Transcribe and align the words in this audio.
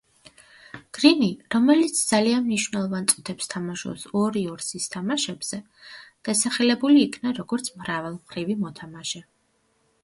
გრინი, 0.97 1.27
რომელიც 1.55 1.99
ძალიან 2.11 2.41
მნიშვნელოვან 2.47 3.05
წუთებს 3.13 3.51
თამაშობს 3.53 4.07
უორიორსის 4.21 4.89
თამაშებზე, 4.97 5.61
დასახელებული 6.31 7.07
იქნა 7.07 7.37
როგორც 7.43 7.73
მრავალმხრივი 7.85 8.59
მოთამაშე. 8.67 9.25